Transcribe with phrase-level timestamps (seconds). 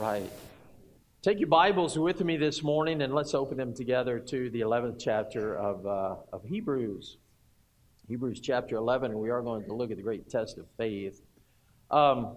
[0.00, 0.30] Right.
[1.22, 5.00] Take your Bibles with me this morning and let's open them together to the 11th
[5.00, 7.16] chapter of, uh, of Hebrews.
[8.06, 11.20] Hebrews chapter 11, and we are going to look at the great test of faith.
[11.90, 12.36] Um,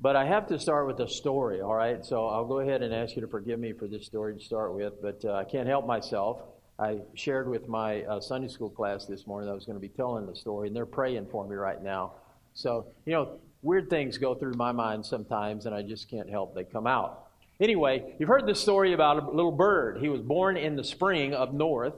[0.00, 2.04] but I have to start with a story, all right?
[2.04, 4.74] So I'll go ahead and ask you to forgive me for this story to start
[4.74, 6.42] with, but uh, I can't help myself.
[6.80, 9.80] I shared with my uh, Sunday school class this morning that I was going to
[9.80, 12.14] be telling the story, and they're praying for me right now.
[12.54, 16.54] So, you know, weird things go through my mind sometimes, and I just can't help
[16.54, 17.28] they come out.
[17.60, 19.98] Anyway, you've heard this story about a little bird.
[19.98, 21.94] He was born in the spring up north,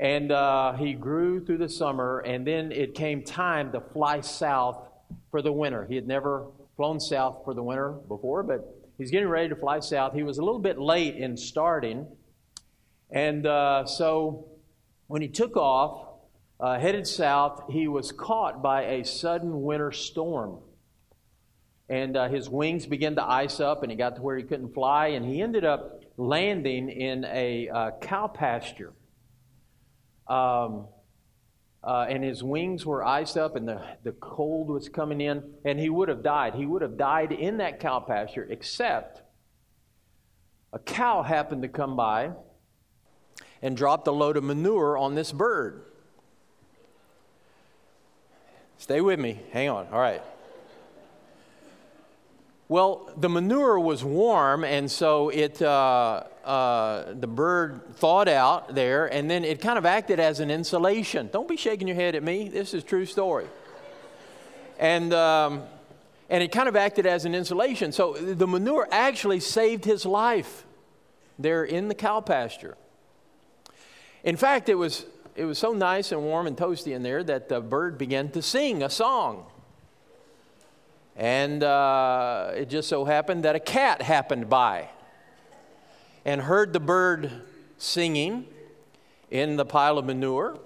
[0.00, 4.88] and uh, he grew through the summer, and then it came time to fly south
[5.30, 5.86] for the winter.
[5.86, 6.46] He had never
[6.76, 10.14] flown south for the winter before, but he's getting ready to fly south.
[10.14, 12.08] He was a little bit late in starting,
[13.10, 14.48] and uh, so
[15.06, 16.13] when he took off,
[16.60, 20.58] uh, headed south, he was caught by a sudden winter storm.
[21.88, 24.72] And uh, his wings began to ice up, and he got to where he couldn't
[24.72, 28.92] fly, and he ended up landing in a uh, cow pasture.
[30.26, 30.86] Um,
[31.82, 35.78] uh, and his wings were iced up, and the, the cold was coming in, and
[35.78, 36.54] he would have died.
[36.54, 39.20] He would have died in that cow pasture, except
[40.72, 42.30] a cow happened to come by
[43.60, 45.84] and dropped a load of manure on this bird.
[48.84, 49.40] Stay with me.
[49.50, 49.86] Hang on.
[49.90, 50.20] All right.
[52.68, 59.06] Well, the manure was warm, and so it uh, uh, the bird thawed out there,
[59.06, 61.30] and then it kind of acted as an insulation.
[61.32, 62.50] Don't be shaking your head at me.
[62.50, 63.46] This is true story.
[64.78, 65.62] And um,
[66.28, 67.90] and it kind of acted as an insulation.
[67.90, 70.66] So the manure actually saved his life
[71.38, 72.76] there in the cow pasture.
[74.24, 77.48] In fact, it was it was so nice and warm and toasty in there that
[77.48, 79.46] the bird began to sing a song.
[81.16, 84.88] And uh, it just so happened that a cat happened by
[86.24, 87.42] and heard the bird
[87.78, 88.46] singing
[89.30, 90.58] in the pile of manure.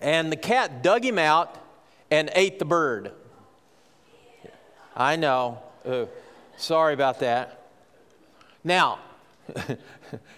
[0.00, 1.56] And the cat dug him out
[2.10, 3.12] and ate the bird.
[4.94, 5.62] I know.
[5.84, 6.06] Uh,
[6.56, 7.68] sorry about that.
[8.62, 8.98] Now,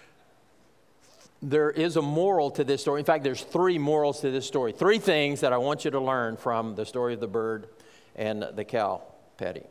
[1.41, 2.99] there is a moral to this story.
[2.99, 4.71] In fact, there's three morals to this story.
[4.71, 7.67] Three things that I want you to learn from the story of the bird
[8.15, 9.01] and the cow
[9.37, 9.63] patty.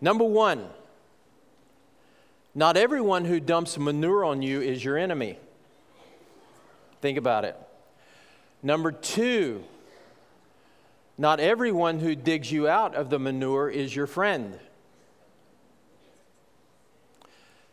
[0.00, 0.66] Number one,
[2.54, 5.38] not everyone who dumps manure on you is your enemy.
[7.00, 7.56] Think about it.
[8.62, 9.64] Number two,
[11.18, 14.58] not everyone who digs you out of the manure is your friend.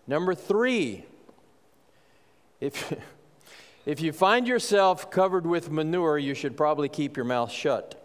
[0.07, 1.05] Number three,
[2.63, 2.93] if,
[3.85, 7.99] if you find yourself covered with manure, you should probably keep your mouth shut.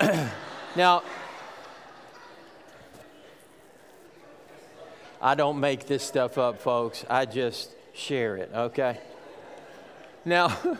[0.76, 1.02] now,
[5.20, 7.04] I don't make this stuff up, folks.
[7.10, 8.98] I just share it, okay?
[10.24, 10.56] Now,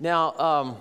[0.00, 0.76] now um,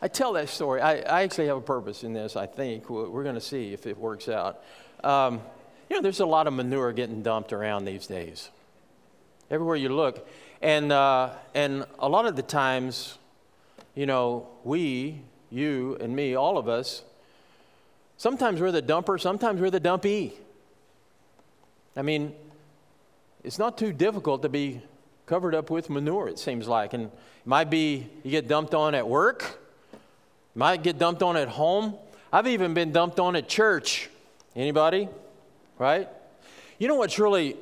[0.00, 0.80] I tell that story.
[0.80, 2.88] I, I, actually have a purpose in this, I think.
[2.90, 4.62] We're going to see if it works out.
[5.02, 5.40] Um,
[5.88, 8.50] you know, there's a lot of manure getting dumped around these days
[9.50, 10.26] everywhere you look.
[10.62, 13.18] And, uh, and a lot of the times,
[13.94, 17.02] you know, we, you and me, all of us,
[18.16, 20.32] sometimes we're the dumper, sometimes we're the dumpee.
[21.96, 22.34] I mean,
[23.42, 24.80] it's not too difficult to be
[25.26, 26.94] covered up with manure, it seems like.
[26.94, 27.12] And it
[27.44, 29.60] might be you get dumped on at work,
[30.54, 31.94] might get dumped on at home.
[32.32, 34.08] I've even been dumped on at church.
[34.56, 35.08] Anybody?
[35.78, 36.08] Right?
[36.78, 37.56] You know what's really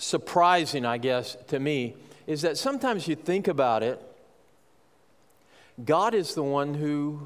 [0.00, 1.94] surprising, I guess, to me
[2.26, 4.00] is that sometimes you think about it,
[5.84, 7.20] God is the one who,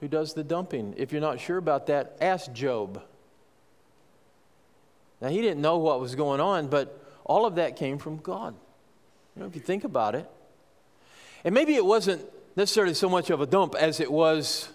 [0.00, 0.94] who does the dumping.
[0.96, 3.02] If you're not sure about that, ask Job.
[5.20, 8.54] Now, he didn't know what was going on, but all of that came from God.
[9.34, 10.30] You know, if you think about it.
[11.44, 12.22] And maybe it wasn't
[12.56, 14.68] necessarily so much of a dump as it was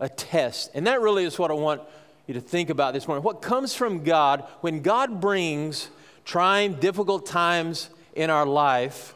[0.00, 0.70] a test.
[0.74, 1.82] And that really is what I want
[2.28, 3.24] you to think about this morning.
[3.24, 5.88] What comes from God, when God brings
[6.26, 9.14] trying, difficult times in our life,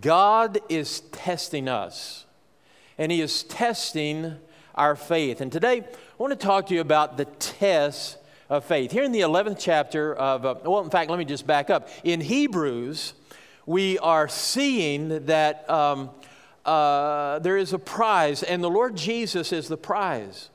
[0.00, 2.26] God is testing us.
[2.98, 4.34] And He is testing
[4.74, 5.40] our faith.
[5.40, 5.86] And today, I
[6.18, 8.18] want to talk to you about the test
[8.48, 8.90] of faith.
[8.90, 11.88] Here in the 11th chapter of, uh, well, in fact, let me just back up.
[12.02, 13.14] In Hebrews,
[13.64, 16.10] we are seeing that um,
[16.64, 20.49] uh, there is a prize, and the Lord Jesus is the prize.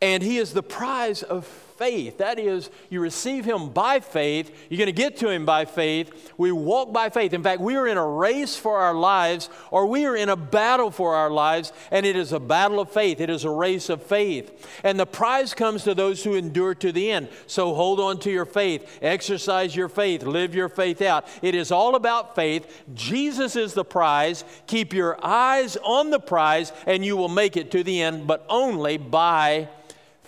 [0.00, 1.46] And He is the prize of
[1.76, 2.18] faith.
[2.18, 4.50] That is, you receive Him by faith.
[4.68, 6.32] You're going to get to Him by faith.
[6.36, 7.32] We walk by faith.
[7.32, 10.36] In fact, we are in a race for our lives, or we are in a
[10.36, 13.20] battle for our lives, and it is a battle of faith.
[13.20, 14.68] It is a race of faith.
[14.84, 17.28] And the prize comes to those who endure to the end.
[17.46, 21.26] So hold on to your faith, exercise your faith, live your faith out.
[21.42, 22.84] It is all about faith.
[22.94, 24.44] Jesus is the prize.
[24.66, 28.44] Keep your eyes on the prize, and you will make it to the end, but
[28.48, 29.68] only by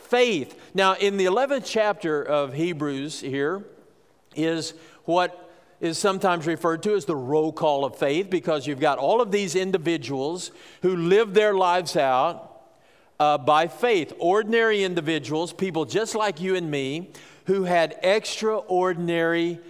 [0.08, 0.58] faith.
[0.74, 3.64] Now, in the 11th chapter of Hebrews, here
[4.34, 4.74] is
[5.04, 5.50] what
[5.80, 9.30] is sometimes referred to as the roll call of faith because you've got all of
[9.30, 10.50] these individuals
[10.82, 12.62] who live their lives out
[13.20, 14.12] uh, by faith.
[14.18, 17.10] Ordinary individuals, people just like you and me,
[17.46, 19.60] who had extraordinary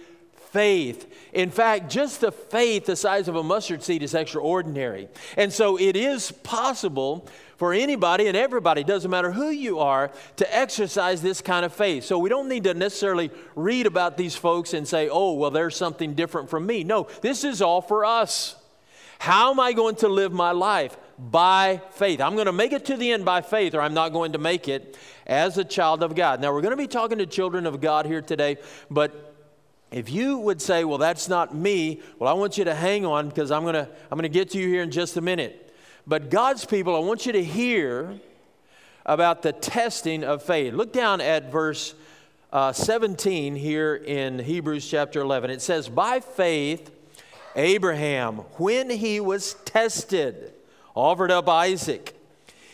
[0.51, 1.11] faith.
[1.33, 5.07] In fact, just the faith the size of a mustard seed is extraordinary.
[5.37, 10.55] And so it is possible for anybody and everybody, doesn't matter who you are, to
[10.55, 12.05] exercise this kind of faith.
[12.05, 15.75] So we don't need to necessarily read about these folks and say, oh, well, there's
[15.75, 16.83] something different from me.
[16.83, 18.55] No, this is all for us.
[19.19, 20.97] How am I going to live my life?
[21.17, 22.21] By faith.
[22.21, 24.37] I'm going to make it to the end by faith, or I'm not going to
[24.37, 24.97] make it
[25.27, 26.39] as a child of God.
[26.39, 28.57] Now, we're going to be talking to children of God here today,
[28.89, 29.28] but
[29.91, 33.29] if you would say, well, that's not me, well, I want you to hang on
[33.29, 35.73] because I'm going to, I'm going to get to you here in just a minute.
[36.05, 38.19] But God's people, I want you to hear
[39.05, 40.73] about the testing of faith.
[40.73, 41.95] Look down at verse
[42.53, 45.49] uh, 17 here in Hebrews chapter 11.
[45.49, 46.91] It says, By faith,
[47.55, 50.53] Abraham, when he was tested,
[50.95, 52.15] offered up Isaac.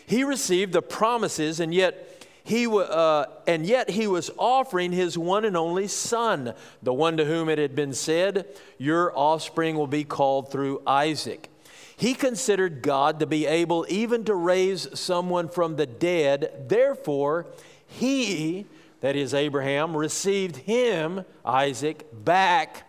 [0.06, 2.15] He received the promises, and yet
[2.46, 7.24] he, uh, and yet he was offering his one and only son, the one to
[7.24, 8.46] whom it had been said,
[8.78, 11.50] Your offspring will be called through Isaac.
[11.96, 16.68] He considered God to be able even to raise someone from the dead.
[16.68, 17.46] Therefore,
[17.84, 18.66] he,
[19.00, 22.88] that is Abraham, received him, Isaac, back,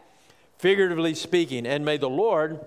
[0.59, 1.65] figuratively speaking.
[1.65, 2.59] And may the Lord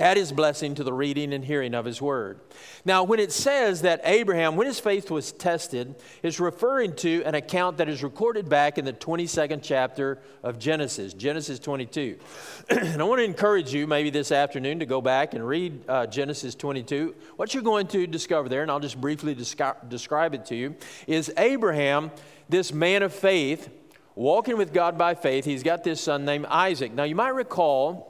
[0.00, 2.40] add his blessing to the reading and hearing of his word.
[2.84, 7.34] Now, when it says that Abraham, when his faith was tested, is referring to an
[7.34, 12.18] account that is recorded back in the 22nd chapter of Genesis, Genesis 22.
[12.70, 16.06] and I want to encourage you, maybe this afternoon, to go back and read uh,
[16.06, 17.14] Genesis 22.
[17.36, 20.76] What you're going to discover there, and I'll just briefly descri- describe it to you,
[21.06, 22.10] is Abraham,
[22.48, 23.68] this man of faith,
[24.14, 25.44] walking with God by faith.
[25.44, 26.92] He's got this son named Isaac.
[26.92, 28.09] Now, you might recall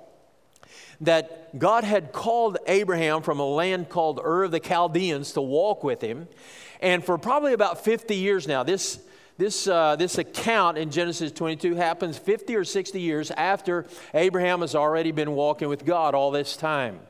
[1.00, 5.82] that God had called Abraham from a land called Ur of the Chaldeans to walk
[5.82, 6.28] with him.
[6.80, 9.00] And for probably about 50 years now, this,
[9.38, 14.74] this, uh, this account in Genesis 22 happens 50 or 60 years after Abraham has
[14.74, 17.00] already been walking with God all this time.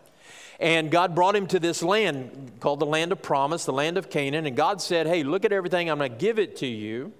[0.59, 4.11] And God brought him to this land called the land of promise, the land of
[4.11, 4.45] Canaan.
[4.47, 7.13] And God said, Hey, look at everything, I'm going to give it to you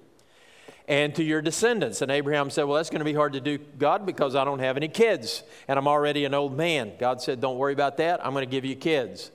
[0.91, 2.01] and to your descendants.
[2.01, 4.59] And Abraham said, Well, that's going to be hard to do, God, because I don't
[4.59, 6.91] have any kids and I'm already an old man.
[6.99, 8.23] God said, Don't worry about that.
[8.23, 9.31] I'm going to give you kids.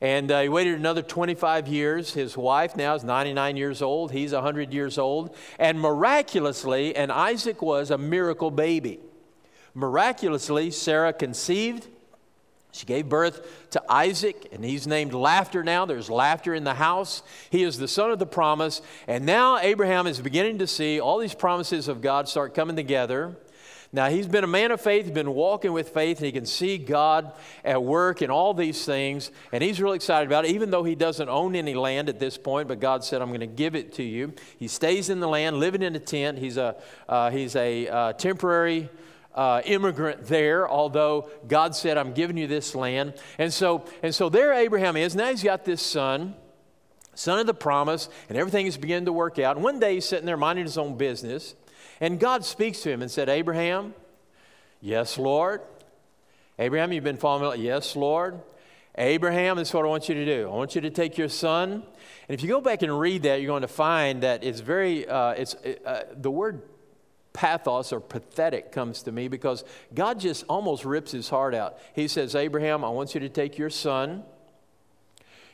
[0.00, 2.12] And uh, he waited another 25 years.
[2.12, 4.10] His wife now is 99 years old.
[4.10, 5.36] He's 100 years old.
[5.60, 8.98] And miraculously, and Isaac was a miracle baby.
[9.74, 11.86] Miraculously, Sarah conceived
[12.76, 15.86] she gave birth to Isaac, and he's named Laughter now.
[15.86, 17.22] There's laughter in the house.
[17.50, 18.82] He is the son of the promise.
[19.08, 23.36] And now Abraham is beginning to see all these promises of God start coming together.
[23.92, 26.76] Now, he's been a man of faith, been walking with faith, and he can see
[26.76, 27.32] God
[27.64, 30.94] at work in all these things, and he's really excited about it, even though he
[30.94, 33.94] doesn't own any land at this point, but God said, I'm going to give it
[33.94, 34.34] to you.
[34.58, 36.36] He stays in the land, living in a tent.
[36.38, 36.76] He's a,
[37.08, 38.90] uh, he's a uh, temporary
[39.36, 43.14] uh, immigrant there, although God said, I'm giving you this land.
[43.38, 45.14] And so, and so there Abraham is.
[45.14, 46.34] Now he's got this son,
[47.14, 49.56] son of the promise, and everything is beginning to work out.
[49.56, 51.54] And one day he's sitting there minding his own business,
[52.00, 53.94] and God speaks to him and said, Abraham,
[54.80, 55.60] yes, Lord.
[56.58, 57.66] Abraham, you've been following me?
[57.66, 58.40] Yes, Lord.
[58.98, 60.48] Abraham, this is what I want you to do.
[60.48, 61.72] I want you to take your son.
[61.72, 61.82] And
[62.28, 65.32] if you go back and read that, you're going to find that it's very, uh,
[65.32, 66.62] it's, uh, the word
[67.36, 69.62] pathos or pathetic comes to me because
[69.94, 71.78] God just almost rips his heart out.
[71.94, 74.24] He says, Abraham, I want you to take your son,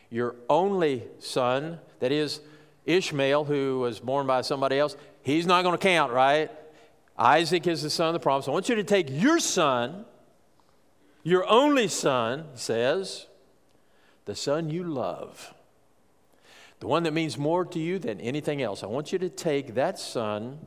[0.09, 2.41] your only son, that is
[2.87, 4.97] Ishmael, who was born by somebody else.
[5.23, 6.53] He's not going to count, right?
[7.19, 8.47] Isaac is the son of the promise.
[8.47, 10.05] I want you to take your son,
[11.25, 13.27] your only son, says,
[14.25, 15.53] the son you love,
[16.79, 18.85] the one that means more to you than anything else.
[18.85, 20.61] I want you to take that son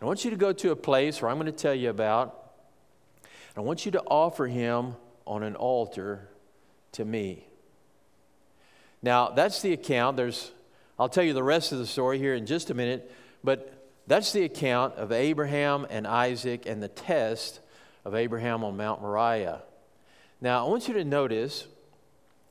[0.00, 2.52] I want you to go to a place where I'm going to tell you about.
[3.56, 6.28] I want you to offer him on an altar
[6.92, 7.46] to me.
[9.02, 10.16] Now, that's the account.
[10.16, 10.52] There's
[10.98, 13.12] I'll tell you the rest of the story here in just a minute,
[13.44, 13.72] But
[14.06, 17.60] that's the account of Abraham and Isaac and the test
[18.04, 19.62] of Abraham on Mount Moriah.
[20.40, 21.66] Now, I want you to notice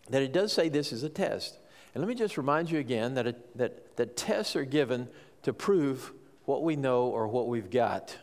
[0.09, 1.57] that it does say this is a test.
[1.93, 5.07] And let me just remind you again that, it, that, that tests are given
[5.43, 6.11] to prove
[6.45, 8.17] what we know or what we've got.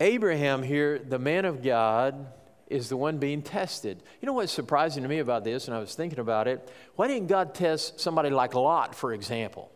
[0.00, 2.32] Abraham here, the man of God,
[2.68, 4.02] is the one being tested.
[4.20, 6.70] You know what's surprising to me about this, and I was thinking about it?
[6.96, 9.70] Why didn't God test somebody like Lot, for example?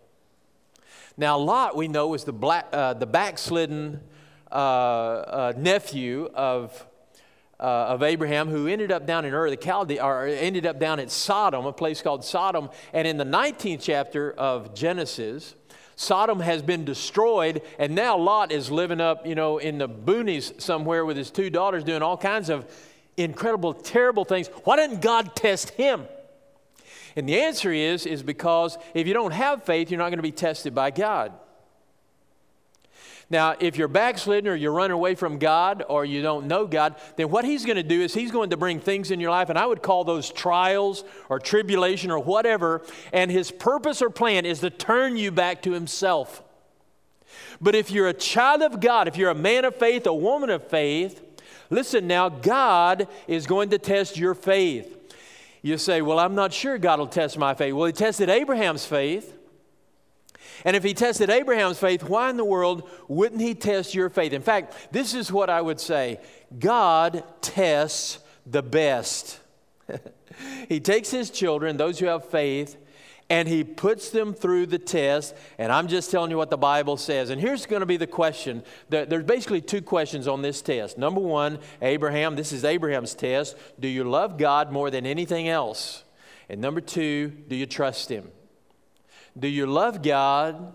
[1.17, 4.01] Now, Lot, we know, was the, black, uh, the backslidden
[4.51, 6.87] uh, uh, nephew of,
[7.59, 11.01] uh, of Abraham who ended up down in Ur the Chaldees, or ended up down
[11.01, 12.71] at Sodom, a place called Sodom.
[12.93, 15.55] And in the 19th chapter of Genesis,
[15.97, 20.61] Sodom has been destroyed, and now Lot is living up, you know, in the boonies
[20.61, 22.67] somewhere with his two daughters doing all kinds of
[23.17, 24.49] incredible, terrible things.
[24.65, 26.07] Why didn't God test him?
[27.15, 30.23] And the answer is, is because if you don't have faith, you're not going to
[30.23, 31.33] be tested by God.
[33.33, 36.97] Now, if you're backslidden or you're running away from God or you don't know God,
[37.17, 39.49] then what He's going to do is He's going to bring things in your life,
[39.49, 44.45] and I would call those trials or tribulation or whatever, and His purpose or plan
[44.45, 46.43] is to turn you back to Himself.
[47.59, 50.51] But if you're a child of God, if you're a man of faith, a woman
[50.51, 51.23] of faith,
[51.71, 54.95] listen now, God is going to test your faith.
[55.63, 57.73] You say, Well, I'm not sure God will test my faith.
[57.73, 59.39] Well, He tested Abraham's faith.
[60.65, 64.33] And if he tested Abraham's faith, why in the world wouldn't he test your faith?
[64.33, 66.21] In fact, this is what I would say
[66.59, 69.41] God tests the best.
[70.69, 72.77] he takes his children, those who have faith,
[73.29, 75.35] and he puts them through the test.
[75.59, 77.31] And I'm just telling you what the Bible says.
[77.31, 80.99] And here's going to be the question there's basically two questions on this test.
[80.99, 83.57] Number one, Abraham, this is Abraham's test.
[83.81, 86.05] Do you love God more than anything else?
[86.49, 88.31] And number two, do you trust him?
[89.39, 90.75] Do you love God?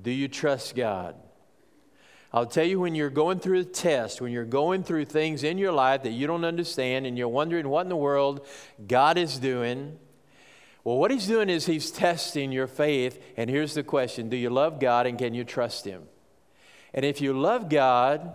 [0.00, 1.16] Do you trust God?
[2.32, 5.56] I'll tell you when you're going through a test, when you're going through things in
[5.56, 8.46] your life that you don't understand and you're wondering what in the world
[8.86, 9.98] God is doing.
[10.84, 13.22] Well, what He's doing is He's testing your faith.
[13.36, 16.02] And here's the question Do you love God and can you trust Him?
[16.92, 18.34] And if you love God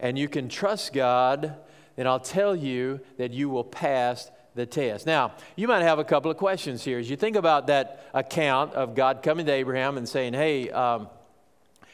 [0.00, 1.56] and you can trust God,
[1.96, 5.06] then I'll tell you that you will pass the test.
[5.06, 6.98] Now, you might have a couple of questions here.
[6.98, 11.08] As you think about that account of God coming to Abraham and saying, hey, um,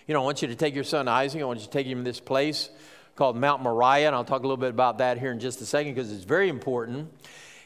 [0.06, 1.86] you know, I want you to take your son Isaac, I want you to take
[1.86, 2.70] him to this place
[3.14, 5.66] called Mount Moriah, and I'll talk a little bit about that here in just a
[5.66, 7.12] second because it's very important.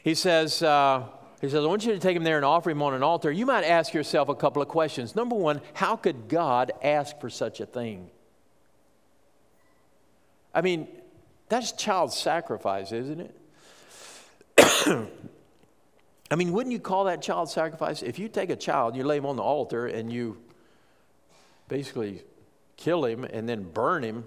[0.03, 1.03] He says, uh,
[1.41, 3.31] he says, I want you to take him there and offer him on an altar.
[3.31, 5.15] You might ask yourself a couple of questions.
[5.15, 8.09] Number one, how could God ask for such a thing?
[10.53, 10.87] I mean,
[11.49, 13.37] that's child sacrifice, isn't it?
[16.31, 18.01] I mean, wouldn't you call that child sacrifice?
[18.01, 20.37] If you take a child, you lay him on the altar, and you
[21.67, 22.23] basically
[22.77, 24.25] kill him and then burn him,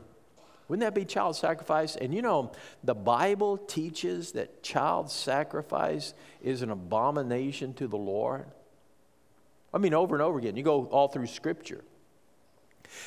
[0.69, 1.95] wouldn't that be child sacrifice?
[1.97, 8.47] And you know, the Bible teaches that child sacrifice is an abomination to the Lord.
[9.73, 10.57] I mean, over and over again.
[10.57, 11.85] You go all through Scripture.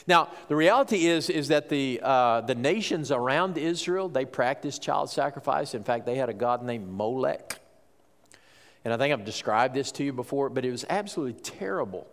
[0.07, 5.09] Now, the reality is, is that the, uh, the nations around Israel, they practiced child
[5.09, 5.73] sacrifice.
[5.73, 7.59] In fact, they had a god named Molech.
[8.85, 12.07] And I think I've described this to you before, but it was absolutely terrible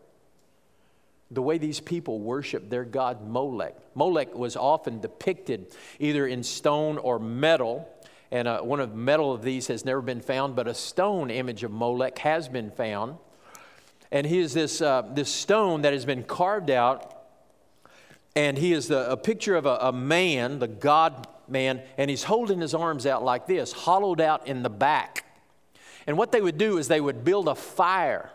[1.31, 3.75] the way these people worshiped their god Molech.
[3.95, 7.89] Molech was often depicted either in stone or metal.
[8.31, 11.65] And uh, one of metal of these has never been found, but a stone image
[11.65, 13.17] of Molech has been found.
[14.13, 17.16] And he is this, uh, this stone that has been carved out
[18.37, 22.25] and he is the, a picture of a, a man, the God man, and he's
[22.25, 25.25] holding his arms out like this, hollowed out in the back.
[26.07, 28.31] And what they would do is they would build a fire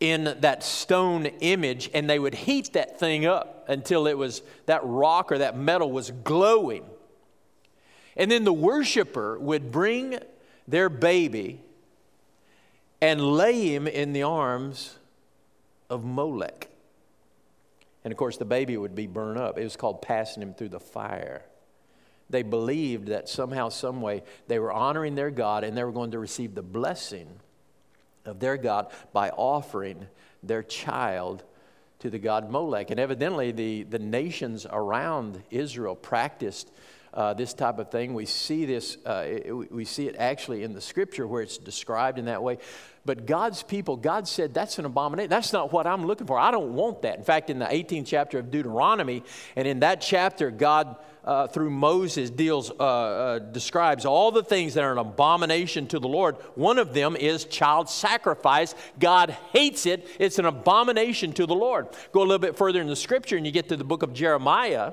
[0.00, 4.80] in that stone image and they would heat that thing up until it was that
[4.84, 6.84] rock or that metal was glowing.
[8.16, 10.18] And then the worshiper would bring
[10.68, 11.60] their baby
[13.00, 14.98] and lay him in the arms
[15.90, 16.67] of Molech.
[18.04, 19.58] And of course, the baby would be burned up.
[19.58, 21.42] It was called passing him through the fire.
[22.30, 26.10] They believed that somehow, some way, they were honoring their God and they were going
[26.10, 27.28] to receive the blessing
[28.24, 30.06] of their God by offering
[30.42, 31.42] their child
[32.00, 32.90] to the god Molech.
[32.90, 36.70] And evidently, the, the nations around Israel practiced
[37.14, 38.14] uh, this type of thing.
[38.14, 42.18] We see this, uh, it, we see it actually in the scripture where it's described
[42.18, 42.58] in that way.
[43.08, 45.30] But God's people, God said, that's an abomination.
[45.30, 46.38] That's not what I'm looking for.
[46.38, 47.16] I don't want that.
[47.16, 49.22] In fact, in the 18th chapter of Deuteronomy,
[49.56, 54.74] and in that chapter, God, uh, through Moses, deals, uh, uh, describes all the things
[54.74, 56.36] that are an abomination to the Lord.
[56.54, 58.74] One of them is child sacrifice.
[59.00, 61.88] God hates it, it's an abomination to the Lord.
[62.12, 64.12] Go a little bit further in the scripture, and you get to the book of
[64.12, 64.92] Jeremiah.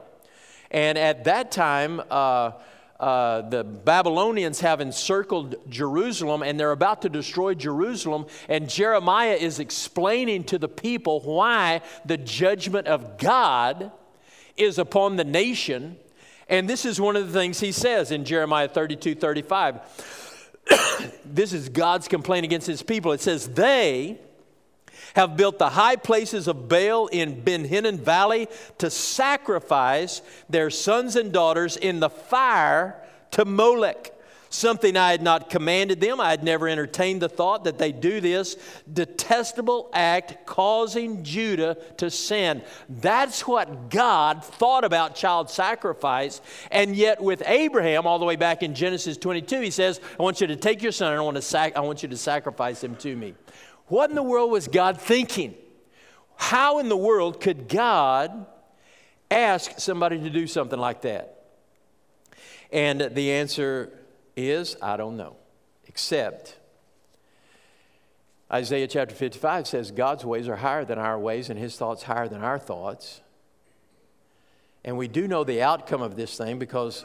[0.72, 2.00] And at that time,
[3.00, 8.26] uh, the Babylonians have encircled Jerusalem and they're about to destroy Jerusalem.
[8.48, 13.92] And Jeremiah is explaining to the people why the judgment of God
[14.56, 15.98] is upon the nation.
[16.48, 19.82] And this is one of the things he says in Jeremiah 32 35.
[21.26, 23.12] this is God's complaint against his people.
[23.12, 24.20] It says, They,
[25.16, 31.16] have built the high places of Baal in Ben Hinnom Valley to sacrifice their sons
[31.16, 34.12] and daughters in the fire to Molech.
[34.50, 36.22] Something I had not commanded them.
[36.22, 38.56] I had never entertained the thought that they do this
[38.92, 42.62] detestable act causing Judah to sin.
[42.88, 46.40] That's what God thought about child sacrifice.
[46.72, 50.40] And yet, with Abraham, all the way back in Genesis 22, he says, I want
[50.40, 52.82] you to take your son and I want, to sac- I want you to sacrifice
[52.82, 53.34] him to me.
[53.88, 55.56] What in the world was God thinking?
[56.36, 58.46] How in the world could God
[59.30, 61.44] ask somebody to do something like that?
[62.72, 63.92] And the answer
[64.36, 65.36] is I don't know,
[65.86, 66.58] except
[68.52, 72.28] Isaiah chapter 55 says God's ways are higher than our ways and his thoughts higher
[72.28, 73.22] than our thoughts.
[74.84, 77.04] And we do know the outcome of this thing because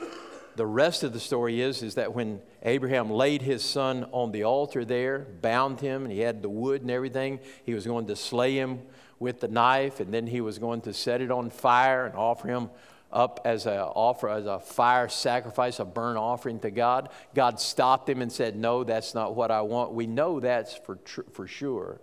[0.61, 4.45] the rest of the story is, is that when Abraham laid his son on the
[4.45, 8.15] altar there, bound him, and he had the wood and everything, he was going to
[8.15, 8.83] slay him
[9.19, 12.47] with the knife, and then he was going to set it on fire and offer
[12.47, 12.69] him
[13.11, 17.09] up as a offer as a fire sacrifice, a burnt offering to God.
[17.35, 20.97] God stopped him and said, "No, that's not what I want." We know that's for
[20.97, 22.03] tr- for sure.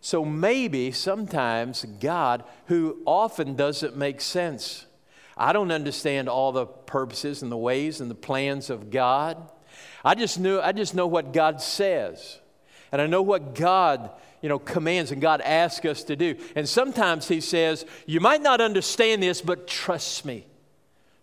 [0.00, 4.86] So maybe sometimes God, who often doesn't make sense,
[5.36, 9.36] I don't understand all the purposes and the ways and the plans of God.
[10.04, 12.38] I just knew I just know what God says.
[12.92, 14.10] And I know what God,
[14.40, 16.36] you know, commands and God asks us to do.
[16.54, 20.46] And sometimes he says, "You might not understand this, but trust me."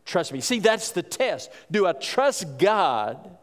[0.04, 0.42] Trust me.
[0.42, 1.50] See, that's the test.
[1.70, 3.38] Do I trust God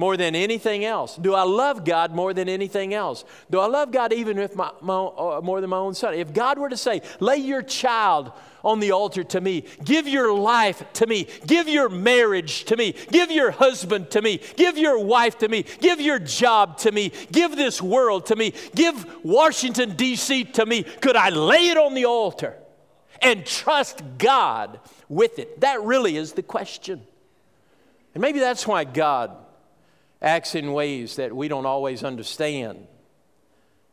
[0.00, 1.14] more than anything else?
[1.14, 3.22] Do I love God more than anything else?
[3.50, 6.14] Do I love God even if my, my, uh, more than my own son?
[6.14, 8.32] If God were to say, lay your child
[8.64, 12.94] on the altar to me, give your life to me, give your marriage to me,
[13.12, 17.12] give your husband to me, give your wife to me, give your job to me,
[17.30, 20.44] give this world to me, give Washington, D.C.
[20.44, 22.56] to me, could I lay it on the altar
[23.20, 25.60] and trust God with it?
[25.60, 27.02] That really is the question.
[28.14, 29.36] And maybe that's why God
[30.22, 32.86] acts in ways that we don't always understand,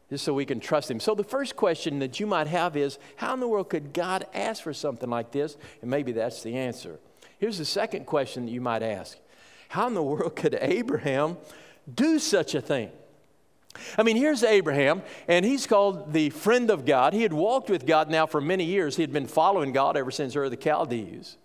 [0.10, 1.00] just so we can trust Him.
[1.00, 4.26] So, the first question that you might have is how in the world could God
[4.34, 5.58] ask for something like this?
[5.82, 7.00] And maybe that's the answer.
[7.40, 9.18] Here's the second question that you might ask
[9.70, 11.38] How in the world could Abraham
[11.94, 12.92] do such a thing?
[13.98, 17.14] I mean, here's Abraham, and he's called the friend of God.
[17.14, 18.96] He had walked with God now for many years.
[18.96, 21.38] He had been following God ever since Ur of the Chaldees.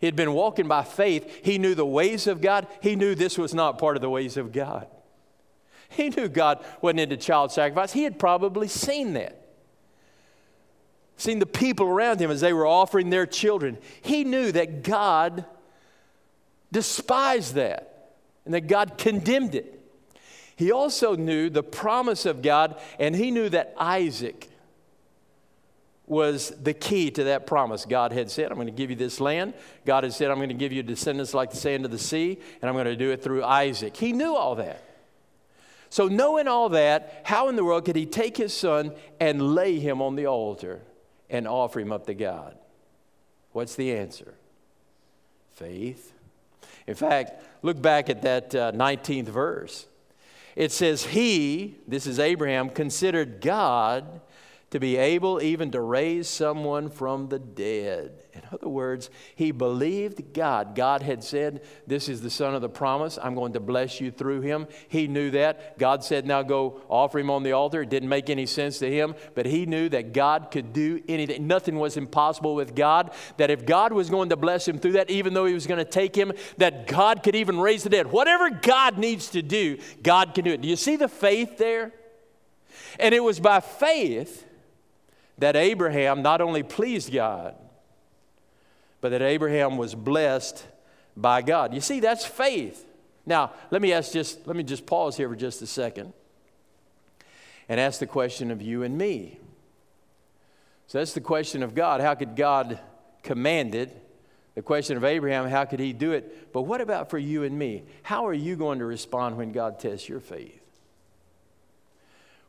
[0.00, 1.40] He had been walking by faith.
[1.44, 2.66] He knew the ways of God.
[2.82, 4.86] He knew this was not part of the ways of God.
[5.90, 7.92] He knew God wasn't into child sacrifice.
[7.92, 9.36] He had probably seen that.
[11.16, 13.76] Seen the people around him as they were offering their children.
[14.00, 15.44] He knew that God
[16.72, 18.14] despised that
[18.46, 19.76] and that God condemned it.
[20.56, 24.49] He also knew the promise of God, and he knew that Isaac
[26.10, 27.86] was the key to that promise.
[27.86, 29.54] God had said, I'm going to give you this land.
[29.86, 32.40] God had said, I'm going to give you descendants like the sand of the sea,
[32.60, 33.96] and I'm going to do it through Isaac.
[33.96, 34.82] He knew all that.
[35.88, 39.78] So, knowing all that, how in the world could he take his son and lay
[39.78, 40.80] him on the altar
[41.28, 42.58] and offer him up to God?
[43.52, 44.34] What's the answer?
[45.52, 46.12] Faith.
[46.88, 49.86] In fact, look back at that uh, 19th verse.
[50.56, 54.20] It says, He, this is Abraham, considered God
[54.70, 58.12] to be able even to raise someone from the dead.
[58.32, 60.76] In other words, he believed God.
[60.76, 63.18] God had said, This is the son of the promise.
[63.20, 64.68] I'm going to bless you through him.
[64.88, 65.76] He knew that.
[65.76, 67.82] God said, Now go offer him on the altar.
[67.82, 71.48] It didn't make any sense to him, but he knew that God could do anything.
[71.48, 73.10] Nothing was impossible with God.
[73.38, 75.78] That if God was going to bless him through that, even though he was going
[75.78, 78.06] to take him, that God could even raise the dead.
[78.06, 80.60] Whatever God needs to do, God can do it.
[80.60, 81.92] Do you see the faith there?
[83.00, 84.46] And it was by faith
[85.40, 87.56] that Abraham not only pleased God,
[89.00, 90.64] but that Abraham was blessed
[91.16, 91.74] by God.
[91.74, 92.86] You see, that's faith.
[93.26, 96.12] Now, let me ask just let me just pause here for just a second
[97.68, 99.38] and ask the question of you and me.
[100.86, 102.00] So that's the question of God.
[102.00, 102.78] How could God
[103.22, 103.96] command it?
[104.56, 106.52] The question of Abraham, how could he do it?
[106.52, 107.84] But what about for you and me?
[108.02, 110.60] How are you going to respond when God tests your faith?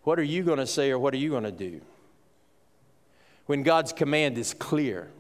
[0.04, 1.82] What are you going to say or what are you going to do?
[3.52, 5.12] When God's command is clear,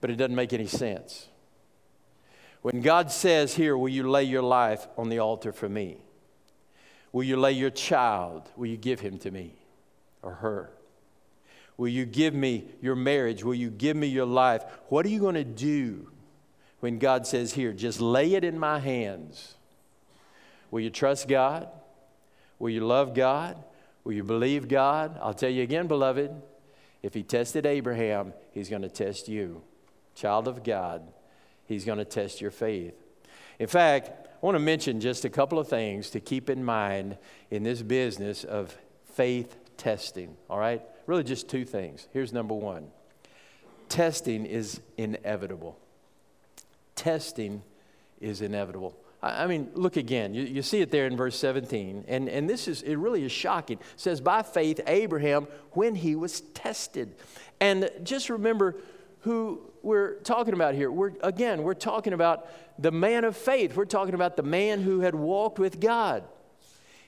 [0.00, 1.28] but it doesn't make any sense.
[2.62, 5.98] When God says, Here, will you lay your life on the altar for me?
[7.12, 8.48] Will you lay your child?
[8.56, 9.52] Will you give him to me
[10.22, 10.70] or her?
[11.76, 13.44] Will you give me your marriage?
[13.44, 14.64] Will you give me your life?
[14.88, 16.10] What are you going to do
[16.78, 19.56] when God says, Here, just lay it in my hands?
[20.70, 21.68] Will you trust God?
[22.58, 23.62] Will you love God?
[24.04, 25.18] Will you believe God?
[25.22, 26.30] I'll tell you again, beloved,
[27.02, 29.62] if He tested Abraham, He's going to test you.
[30.14, 31.02] Child of God,
[31.66, 32.94] He's going to test your faith.
[33.58, 34.10] In fact,
[34.42, 37.18] I want to mention just a couple of things to keep in mind
[37.50, 40.82] in this business of faith testing, all right?
[41.06, 42.08] Really, just two things.
[42.12, 42.90] Here's number one
[43.88, 45.78] testing is inevitable.
[46.94, 47.62] Testing
[48.20, 48.96] is inevitable.
[49.22, 50.32] I mean, look again.
[50.32, 52.06] You, you, see it there in verse 17.
[52.08, 53.78] And, and this is, it really is shocking.
[53.78, 57.14] It says, by faith, Abraham, when he was tested.
[57.60, 58.76] And just remember
[59.20, 60.90] who we're talking about here.
[60.90, 63.76] We're, again, we're talking about the man of faith.
[63.76, 66.24] We're talking about the man who had walked with God.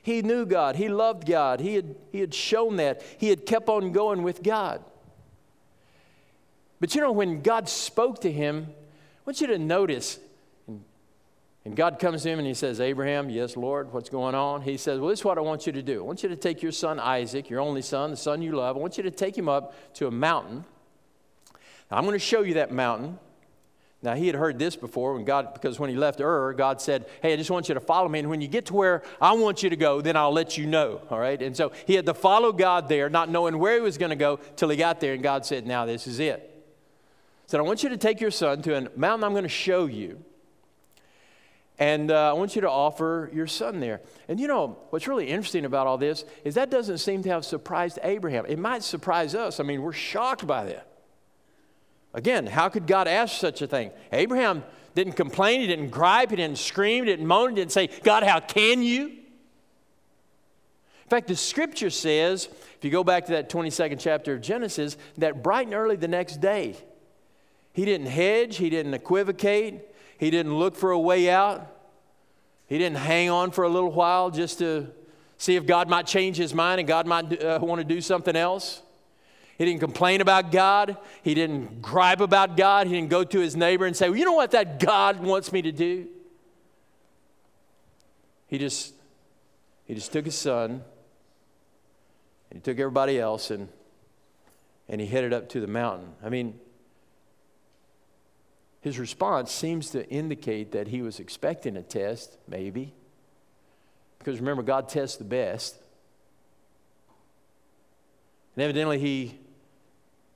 [0.03, 0.77] He knew God.
[0.77, 1.61] He loved God.
[1.61, 3.03] He had, he had shown that.
[3.19, 4.85] He had kept on going with God.
[6.81, 10.19] But you know, when God spoke to him, I want you to notice
[11.65, 14.63] and God comes to him and he says, Abraham, yes, Lord, what's going on?
[14.63, 16.01] He says, Well, this is what I want you to do.
[16.01, 18.77] I want you to take your son Isaac, your only son, the son you love.
[18.77, 20.65] I want you to take him up to a mountain.
[21.91, 23.19] Now, I'm going to show you that mountain.
[24.05, 27.07] Now, he had heard this before when God, because when he left Ur, God said,
[27.23, 28.19] Hey, I just want you to follow me.
[28.19, 30.67] And when you get to where I want you to go, then I'll let you
[30.67, 31.01] know.
[31.11, 31.41] All right?
[31.41, 34.17] And so he had to follow God there, not knowing where he was going to
[34.17, 35.15] go till he got there.
[35.15, 36.41] And God said, Now this is it.
[37.45, 39.49] He said, I want you to take your son to a mountain I'm going to
[39.49, 40.25] show you.
[41.79, 44.01] And uh, I want you to offer your son there.
[44.29, 47.45] And you know, what's really interesting about all this is that doesn't seem to have
[47.45, 48.45] surprised Abraham.
[48.47, 49.59] It might surprise us.
[49.59, 50.87] I mean, we're shocked by that.
[52.15, 53.91] Again, how could God ask such a thing?
[54.13, 57.89] Abraham didn't complain, he didn't gripe, he didn't scream, he didn't moan, he didn't say,
[58.03, 59.07] God, how can you?
[59.07, 64.97] In fact, the scripture says, if you go back to that 22nd chapter of Genesis,
[65.19, 66.77] that bright and early the next day,
[67.73, 69.81] he didn't hedge, he didn't equivocate,
[70.23, 71.67] he didn't look for a way out.
[72.69, 74.87] He didn't hang on for a little while just to
[75.37, 78.37] see if God might change his mind and God might uh, want to do something
[78.37, 78.83] else.
[79.59, 80.97] He didn't complain about God.
[81.25, 82.87] He didn't gripe about God.
[82.87, 85.53] He didn't go to his neighbor and say, well, You know what that God wants
[85.53, 86.07] me to do?
[88.47, 88.95] He just,
[89.87, 90.85] he just took his son
[92.49, 93.69] and he took everybody else and,
[94.89, 96.13] and he headed up to the mountain.
[96.25, 96.61] I mean,
[98.83, 102.93] his response seems to indicate that he was expecting a test, maybe.
[104.19, 105.77] Because remember, God tests the best.
[108.57, 109.39] And evidently, he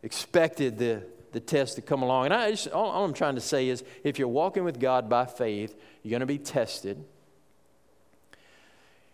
[0.04, 2.26] expected the, the test to come along.
[2.26, 5.08] And I just, all, all I'm trying to say is if you're walking with God
[5.08, 7.04] by faith, you're going to be tested.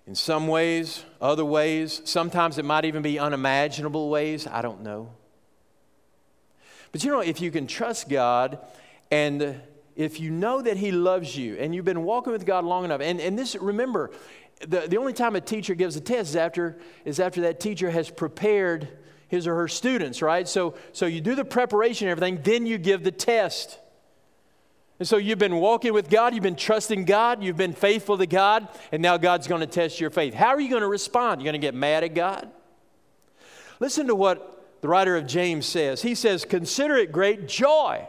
[0.06, 4.46] In some ways, other ways, sometimes it might even be unimaginable ways.
[4.46, 5.10] I don't know.
[6.90, 8.58] But you know, if you can trust God
[9.12, 9.60] and
[9.94, 13.02] if you know that He loves you and you've been walking with God long enough,
[13.02, 14.10] and, and this, remember,
[14.66, 17.90] the, the only time a teacher gives a test is after, is after that teacher
[17.90, 18.88] has prepared
[19.28, 20.48] his or her students, right?
[20.48, 23.78] So, so you do the preparation and everything, then you give the test.
[24.98, 28.26] And so you've been walking with God, you've been trusting God, you've been faithful to
[28.26, 30.32] God, and now God's going to test your faith.
[30.32, 31.42] How are you going to respond?
[31.42, 32.50] You're going to get mad at God?
[33.78, 36.00] Listen to what the writer of James says.
[36.00, 38.06] He says, Consider it great joy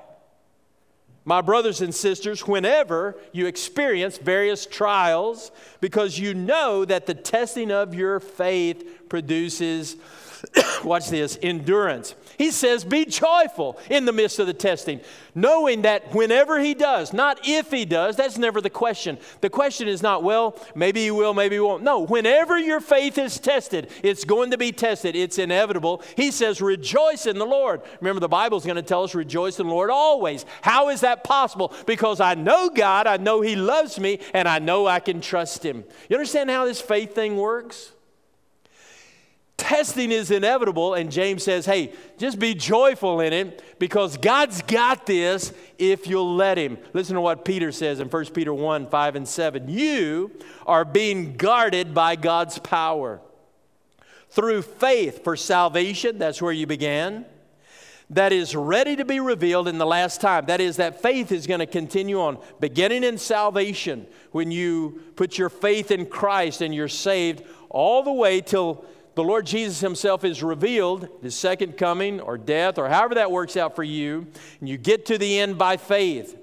[1.25, 7.71] my brothers and sisters, whenever you experience various trials, because you know that the testing
[7.71, 9.95] of your faith produces
[10.83, 12.15] watch this, endurance.
[12.37, 15.01] He says, Be joyful in the midst of the testing,
[15.35, 19.17] knowing that whenever He does, not if He does, that's never the question.
[19.41, 21.83] The question is not, well, maybe He will, maybe He won't.
[21.83, 26.01] No, whenever your faith is tested, it's going to be tested, it's inevitable.
[26.15, 27.81] He says, Rejoice in the Lord.
[27.99, 30.45] Remember, the Bible is going to tell us, Rejoice in the Lord always.
[30.61, 31.73] How is that possible?
[31.85, 35.63] Because I know God, I know He loves me, and I know I can trust
[35.63, 35.83] Him.
[36.09, 37.91] You understand how this faith thing works?
[39.57, 45.05] Testing is inevitable, and James says, hey, just be joyful in it because God's got
[45.05, 46.77] this if you'll let Him.
[46.93, 49.69] Listen to what Peter says in 1 Peter 1 5 and 7.
[49.69, 50.31] You
[50.65, 53.21] are being guarded by God's power
[54.29, 56.17] through faith for salvation.
[56.17, 57.25] That's where you began.
[58.09, 60.45] That is ready to be revealed in the last time.
[60.47, 65.37] That is, that faith is going to continue on, beginning in salvation, when you put
[65.37, 68.85] your faith in Christ and you're saved, all the way till
[69.15, 73.55] the Lord Jesus Himself is revealed, His second coming or death or however that works
[73.55, 74.27] out for you,
[74.59, 76.37] and you get to the end by faith.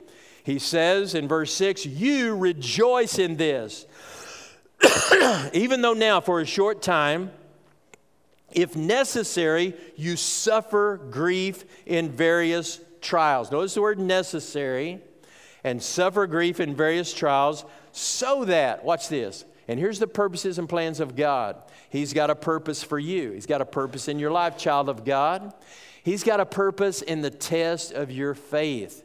[0.45, 3.87] He says in verse 6, You rejoice in this,
[5.53, 7.31] even though now for a short time,
[8.53, 13.51] if necessary, you suffer grief in various trials.
[13.51, 15.01] Notice the word necessary
[15.63, 20.69] and suffer grief in various trials, so that, watch this, and here's the purposes and
[20.69, 21.63] plans of God.
[21.91, 25.05] He's got a purpose for you, He's got a purpose in your life, child of
[25.05, 25.55] God.
[26.03, 29.05] He's got a purpose in the test of your faith.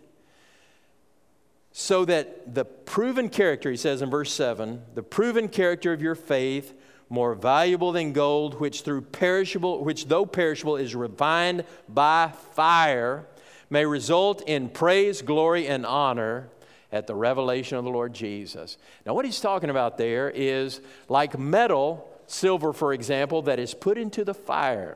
[1.72, 6.16] So that the proven character, he says in verse 7, the proven character of your
[6.16, 6.74] faith
[7.10, 13.28] more valuable than gold, which through perishable, which though perishable is refined by fire,
[13.70, 16.50] may result in praise, glory, and honor
[16.96, 18.78] at the revelation of the Lord Jesus.
[19.06, 20.80] Now, what he's talking about there is
[21.10, 24.96] like metal, silver, for example, that is put into the fire.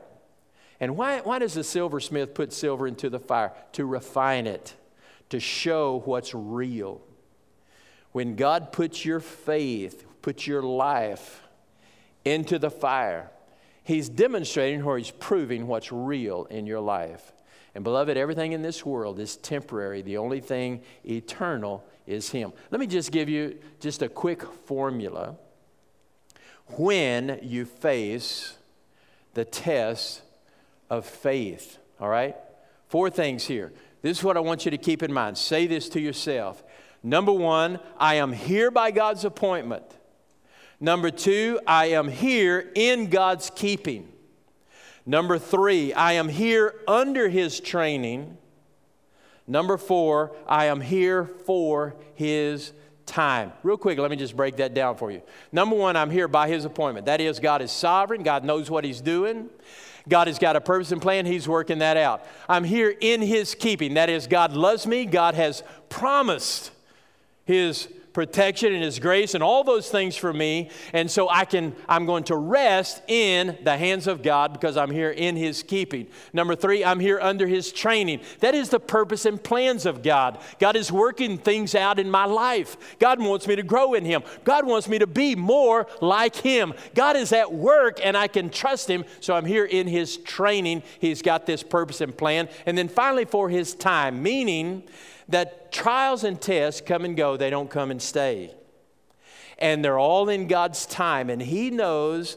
[0.80, 3.52] And why, why does the silversmith put silver into the fire?
[3.72, 4.74] To refine it,
[5.28, 7.02] to show what's real.
[8.12, 11.42] When God puts your faith, puts your life,
[12.24, 13.30] into the fire.
[13.84, 17.34] He's demonstrating or he's proving what's real in your life.
[17.74, 20.00] And beloved, everything in this world is temporary.
[20.00, 22.52] The only thing eternal is him.
[22.70, 25.36] Let me just give you just a quick formula.
[26.76, 28.56] When you face
[29.34, 30.22] the test
[30.88, 32.36] of faith, all right?
[32.88, 33.72] Four things here.
[34.02, 35.38] This is what I want you to keep in mind.
[35.38, 36.62] Say this to yourself.
[37.02, 39.84] Number one, I am here by God's appointment.
[40.80, 44.08] Number two, I am here in God's keeping.
[45.06, 48.38] Number three, I am here under His training.
[49.50, 52.72] Number four, I am here for His
[53.04, 53.52] time.
[53.64, 55.22] Real quick, let me just break that down for you.
[55.50, 57.06] Number one, I'm here by His appointment.
[57.06, 59.50] That is, God is sovereign, God knows what He's doing.
[60.08, 62.24] God has got a purpose and plan, He's working that out.
[62.48, 63.94] I'm here in His keeping.
[63.94, 66.70] That is, God loves me, God has promised
[67.44, 70.70] His protection and his grace and all those things for me.
[70.92, 74.90] And so i can i'm going to rest in the hands of god because i'm
[74.90, 76.08] here in his keeping.
[76.32, 78.20] Number three i'm here under his training.
[78.40, 80.40] That is the purpose and plans of god.
[80.58, 82.76] God is working things out in my life.
[82.98, 84.22] God wants me to grow in him.
[84.44, 86.74] God wants me to be more like him.
[86.94, 90.82] God is at work and i can trust him so i'm here in his training.
[90.98, 92.48] He's got this purpose and plan.
[92.66, 94.82] And then finally for his time meaning
[95.30, 98.54] that trials and tests come and go, they don't come and stay.
[99.58, 102.36] And they're all in God's time, and He knows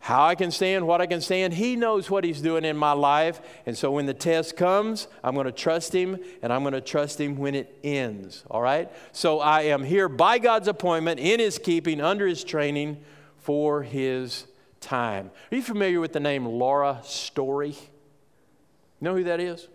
[0.00, 1.54] how I can stand, what I can stand.
[1.54, 3.40] He knows what He's doing in my life.
[3.64, 6.80] And so when the test comes, I'm going to trust Him, and I'm going to
[6.82, 8.44] trust Him when it ends.
[8.50, 8.90] All right?
[9.12, 13.02] So I am here by God's appointment, in His keeping, under His training
[13.38, 14.46] for His
[14.80, 15.30] time.
[15.50, 17.70] Are you familiar with the name Laura Story?
[17.70, 17.80] You
[19.00, 19.68] know who that is?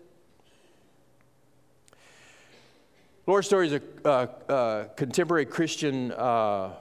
[3.30, 6.72] Laura Story is a contemporary Christian uh,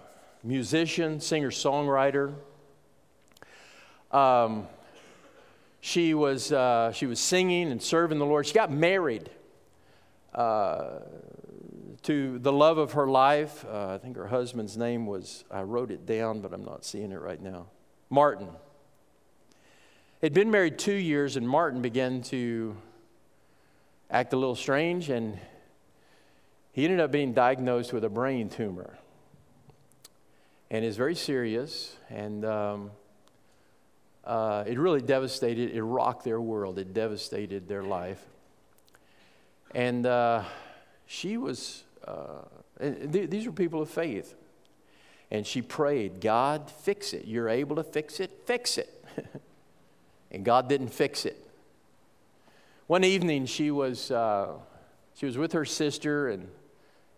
[0.43, 2.33] musician, singer, songwriter.
[4.11, 4.67] Um,
[5.79, 8.47] she was uh, she was singing and serving the Lord.
[8.47, 9.29] She got married
[10.33, 11.01] uh,
[12.01, 13.63] to the love of her life.
[13.71, 17.11] Uh, I think her husband's name was I wrote it down, but I'm not seeing
[17.11, 17.67] it right now.
[18.09, 18.49] Martin.
[20.19, 22.75] They'd been married two years, and Martin began to
[24.09, 25.37] act a little strange and
[26.71, 28.97] he ended up being diagnosed with a brain tumor.
[30.71, 32.91] And it's very serious, and um,
[34.23, 38.23] uh, it really devastated, it rocked their world, it devastated their life.
[39.73, 40.43] And uh,
[41.07, 42.43] she was, uh,
[42.79, 44.35] th- these were people of faith.
[45.31, 47.25] And she prayed, God, fix it.
[47.25, 49.05] You're able to fix it, fix it.
[50.31, 51.43] and God didn't fix it.
[52.87, 54.53] One evening, she was, uh,
[55.15, 56.49] she was with her sister, and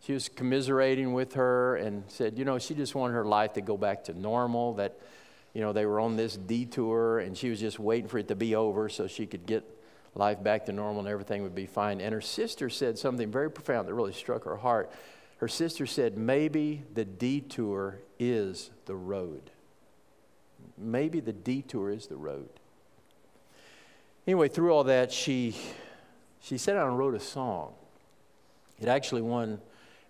[0.06, 3.62] she was commiserating with her and said, you know, she just wanted her life to
[3.62, 5.00] go back to normal, that,
[5.54, 8.36] you know, they were on this detour and she was just waiting for it to
[8.36, 9.64] be over so she could get
[10.16, 12.02] life back to normal and everything would be fine.
[12.02, 14.92] And her sister said something very profound that really struck her heart.
[15.38, 19.52] Her sister said, maybe the detour is the road.
[20.78, 22.50] maybe the detour is the road.
[24.28, 25.56] Anyway, through all that, she,
[26.42, 27.74] she sat down and wrote a song.
[28.80, 29.60] It actually won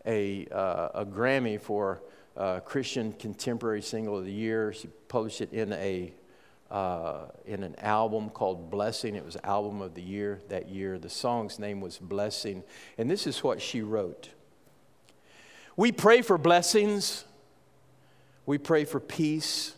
[0.05, 2.01] a, uh, a Grammy for
[2.35, 4.73] uh, Christian Contemporary Single of the Year.
[4.73, 6.13] She published it in, a,
[6.69, 9.15] uh, in an album called Blessing.
[9.15, 10.97] It was Album of the Year that year.
[10.97, 12.63] The song's name was Blessing.
[12.97, 14.29] And this is what she wrote
[15.75, 17.25] We pray for blessings,
[18.45, 19.75] we pray for peace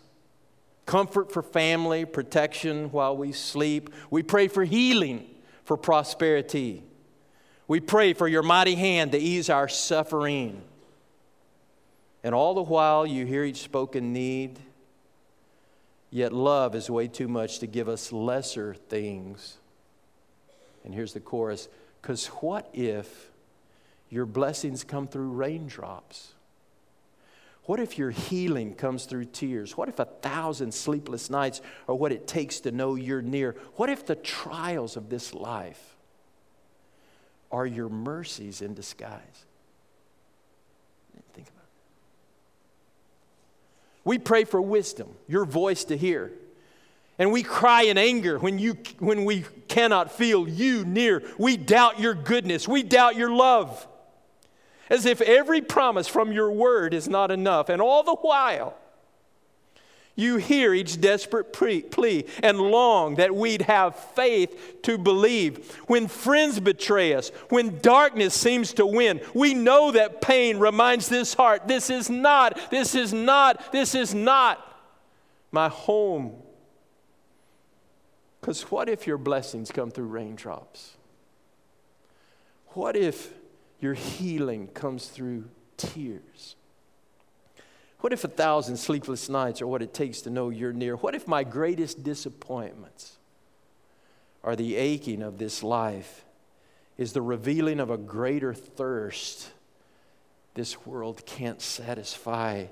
[0.85, 3.89] comfort for family, protection while we sleep.
[4.09, 5.29] We pray for healing,
[5.63, 6.83] for prosperity.
[7.67, 10.61] We pray for your mighty hand to ease our suffering.
[12.23, 14.59] And all the while, you hear each spoken need,
[16.09, 19.57] yet love is way too much to give us lesser things.
[20.83, 21.67] And here's the chorus
[22.01, 23.29] because what if
[24.09, 26.33] your blessings come through raindrops?
[27.65, 29.77] What if your healing comes through tears?
[29.77, 33.55] What if a thousand sleepless nights are what it takes to know you're near?
[33.77, 35.92] What if the trials of this life
[37.53, 39.45] are your mercies in disguise?
[41.33, 41.63] Think about.
[44.03, 46.33] We pray for wisdom, your voice to hear.
[47.19, 51.23] And we cry in anger when, you, when we cannot feel you near.
[51.37, 52.67] We doubt your goodness.
[52.67, 53.87] We doubt your love
[54.89, 57.69] as if every promise from your word is not enough.
[57.69, 58.75] And all the while,
[60.15, 65.75] you hear each desperate plea and long that we'd have faith to believe.
[65.87, 71.33] When friends betray us, when darkness seems to win, we know that pain reminds this
[71.33, 74.59] heart this is not, this is not, this is not
[75.51, 76.35] my home.
[78.39, 80.97] Because what if your blessings come through raindrops?
[82.67, 83.33] What if
[83.79, 85.45] your healing comes through
[85.77, 86.55] tears?
[88.03, 90.97] What if a thousand sleepless nights are what it takes to know you're near?
[90.97, 93.15] What if my greatest disappointments
[94.43, 96.25] are the aching of this life,
[96.97, 99.51] is the revealing of a greater thirst
[100.53, 102.65] this world can't satisfy?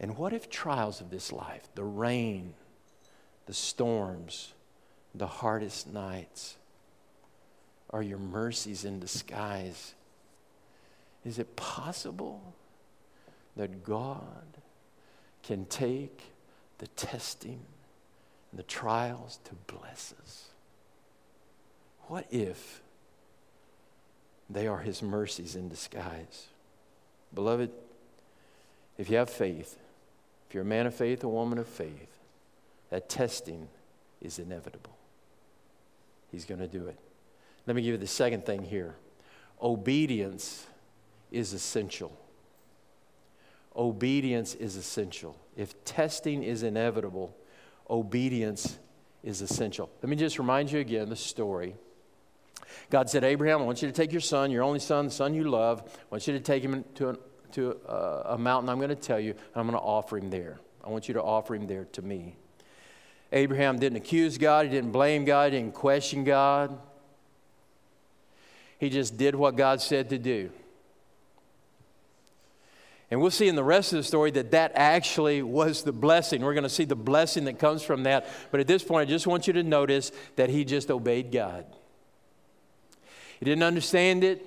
[0.00, 2.54] And what if trials of this life, the rain,
[3.44, 4.54] the storms,
[5.14, 6.56] the hardest nights,
[7.90, 9.92] are your mercies in disguise.
[11.26, 12.54] Is it possible
[13.58, 14.46] that God
[15.42, 16.22] can take
[16.78, 17.60] the testing
[18.50, 20.48] and the trials to bless us?
[22.06, 22.80] What if
[24.48, 26.46] they are His mercies in disguise?
[27.34, 27.70] Beloved,
[28.96, 29.76] if you have faith,
[30.48, 32.08] if you're a man of faith, a woman of faith,
[32.90, 33.68] that testing
[34.22, 34.96] is inevitable.
[36.30, 36.98] He's going to do it.
[37.66, 38.94] Let me give you the second thing here
[39.60, 40.64] obedience
[41.32, 42.16] is essential.
[43.78, 45.36] Obedience is essential.
[45.56, 47.34] If testing is inevitable,
[47.88, 48.76] obedience
[49.22, 49.88] is essential.
[50.02, 51.76] Let me just remind you again the story.
[52.90, 55.32] God said, Abraham, I want you to take your son, your only son, the son
[55.32, 55.82] you love.
[55.86, 57.18] I want you to take him to, an,
[57.52, 60.28] to a, a mountain I'm going to tell you, and I'm going to offer him
[60.28, 60.58] there.
[60.84, 62.34] I want you to offer him there to me.
[63.32, 66.78] Abraham didn't accuse God, he didn't blame God, he didn't question God.
[68.78, 70.50] He just did what God said to do.
[73.10, 76.42] And we'll see in the rest of the story that that actually was the blessing.
[76.42, 78.26] We're going to see the blessing that comes from that.
[78.50, 81.64] But at this point, I just want you to notice that he just obeyed God.
[83.38, 84.44] He didn't understand it,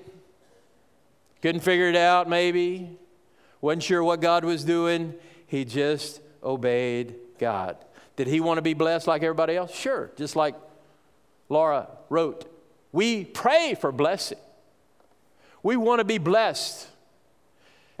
[1.40, 2.98] couldn't figure it out, maybe,
[3.60, 5.14] wasn't sure what God was doing.
[5.46, 7.76] He just obeyed God.
[8.16, 9.74] Did he want to be blessed like everybody else?
[9.74, 10.54] Sure, just like
[11.48, 12.52] Laura wrote
[12.92, 14.38] we pray for blessing.
[15.62, 16.88] We want to be blessed.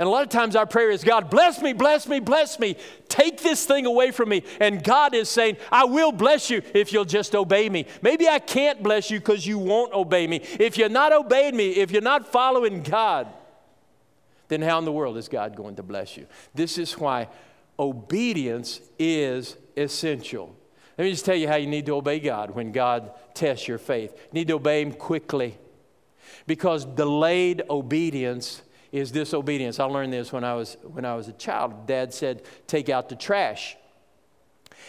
[0.02, 2.74] And a lot of times our prayer is, God, bless me, bless me, bless me.
[3.08, 4.42] Take this thing away from me.
[4.58, 7.86] And God is saying, I will bless you if you'll just obey me.
[8.02, 10.40] Maybe I can't bless you because you won't obey me.
[10.58, 13.28] If you're not obeying me, if you're not following God,
[14.48, 16.26] then how in the world is God going to bless you?
[16.52, 17.28] This is why
[17.78, 20.52] obedience is essential.
[20.98, 23.78] Let me just tell you how you need to obey God when God tests your
[23.78, 24.10] faith.
[24.16, 25.56] You need to obey Him quickly
[26.48, 29.80] because delayed obedience is disobedience.
[29.80, 31.86] I learned this when I was, when I was a child.
[31.86, 33.76] Dad said, Take out the trash.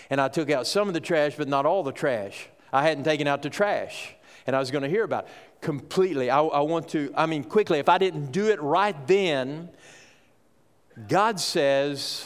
[0.09, 2.49] And I took out some of the trash, but not all the trash.
[2.71, 6.29] I hadn't taken out the trash, and I was going to hear about it completely.
[6.29, 9.69] I, I want to, I mean, quickly, if I didn't do it right then,
[11.07, 12.25] God says,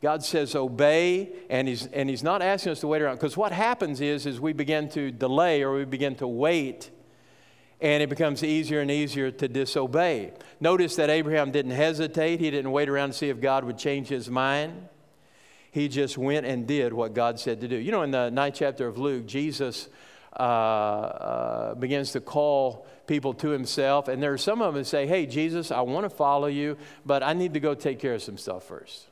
[0.00, 3.16] God says obey, and he's, and he's not asking us to wait around.
[3.16, 6.90] Because what happens is, is we begin to delay or we begin to wait,
[7.80, 10.32] and it becomes easier and easier to disobey.
[10.60, 12.40] Notice that Abraham didn't hesitate.
[12.40, 14.88] He didn't wait around to see if God would change his mind.
[15.70, 17.76] He just went and did what God said to do.
[17.76, 19.88] You know, in the ninth chapter of Luke, Jesus
[20.38, 24.08] uh, uh, begins to call people to himself.
[24.08, 26.78] And there are some of them that say, Hey, Jesus, I want to follow you,
[27.04, 29.06] but I need to go take care of some stuff first.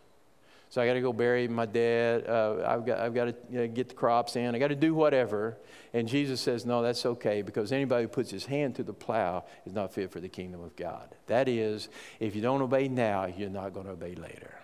[0.70, 2.26] So I got to go bury my dad.
[2.26, 4.54] Uh, I've got, I've got to you know, get the crops in.
[4.54, 5.56] I got to do whatever.
[5.92, 9.44] And Jesus says, No, that's okay because anybody who puts his hand to the plow
[9.66, 11.14] is not fit for the kingdom of God.
[11.26, 11.88] That is,
[12.18, 14.54] if you don't obey now, you're not going to obey later.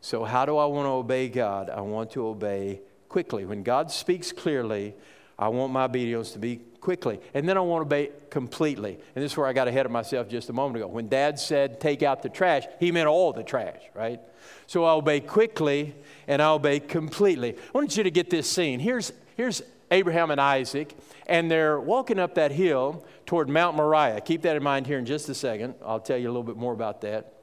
[0.00, 1.68] So, how do I want to obey God?
[1.68, 3.44] I want to obey quickly.
[3.44, 4.94] When God speaks clearly,
[5.38, 7.20] I want my obedience to be quickly.
[7.34, 8.92] And then I want to obey completely.
[9.14, 10.86] And this is where I got ahead of myself just a moment ago.
[10.86, 14.20] When dad said, take out the trash, he meant all the trash, right?
[14.66, 15.94] So I obey quickly
[16.26, 17.54] and I obey completely.
[17.54, 18.80] I want you to get this scene.
[18.80, 24.20] Here's, here's Abraham and Isaac, and they're walking up that hill toward Mount Moriah.
[24.20, 25.74] Keep that in mind here in just a second.
[25.84, 27.35] I'll tell you a little bit more about that.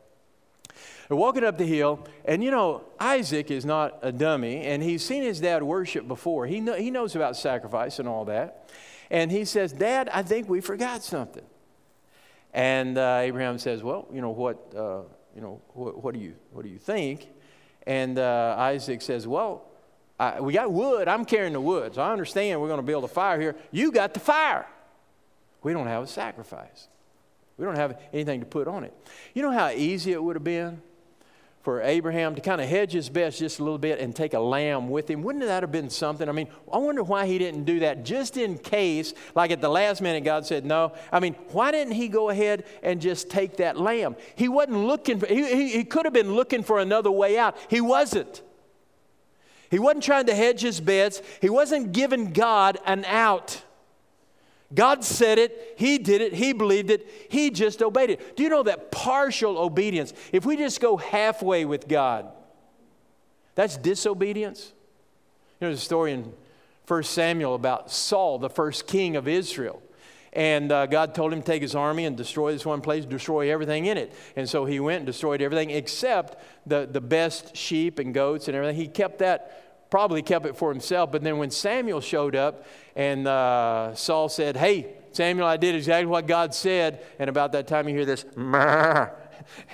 [1.07, 5.03] They're walking up the hill, and you know, Isaac is not a dummy, and he's
[5.03, 6.47] seen his dad worship before.
[6.47, 8.69] He, know, he knows about sacrifice and all that.
[9.09, 11.45] And he says, Dad, I think we forgot something.
[12.53, 15.01] And uh, Abraham says, Well, you know, what, uh,
[15.35, 17.27] you know, what, what, do you, what do you think?
[17.85, 19.65] And uh, Isaac says, Well,
[20.19, 21.07] I, we got wood.
[21.07, 21.95] I'm carrying the wood.
[21.95, 23.55] So I understand we're going to build a fire here.
[23.71, 24.65] You got the fire.
[25.61, 26.87] We don't have a sacrifice.
[27.57, 28.93] We don't have anything to put on it.
[29.33, 30.81] You know how easy it would have been
[31.63, 34.39] for Abraham to kind of hedge his bets just a little bit and take a
[34.39, 35.23] lamb with him.
[35.23, 36.27] Wouldn't that have been something?
[36.27, 39.69] I mean, I wonder why he didn't do that just in case, like at the
[39.69, 40.91] last minute, God said no.
[41.09, 44.17] I mean, why didn't he go ahead and just take that lamb?
[44.35, 47.57] He wasn't looking for, he, he, he could have been looking for another way out.
[47.69, 48.41] He wasn't.
[49.71, 53.63] He wasn't trying to hedge his bets, he wasn't giving God an out.
[54.73, 58.35] God said it, He did it, He believed it, He just obeyed it.
[58.35, 62.31] Do you know that partial obedience, if we just go halfway with God,
[63.55, 64.73] that's disobedience?
[65.59, 66.33] You know, there's a story in
[66.87, 69.81] 1 Samuel about Saul, the first king of Israel.
[70.33, 73.51] And uh, God told him to take his army and destroy this one place, destroy
[73.51, 74.13] everything in it.
[74.35, 78.57] And so he went and destroyed everything except the, the best sheep and goats and
[78.57, 78.75] everything.
[78.75, 79.62] He kept that
[79.93, 81.11] probably kept it for himself.
[81.11, 82.65] But then when Samuel showed up
[82.95, 87.05] and uh, Saul said, Hey, Samuel, I did exactly what God said.
[87.19, 88.25] And about that time you hear this,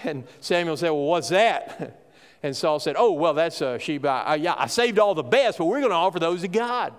[0.03, 1.95] and Samuel said, Well, what's that?
[2.41, 4.05] And Saul said, Oh, well, that's a sheep.
[4.05, 6.93] I, yeah, I saved all the best, but we're going to offer those to God.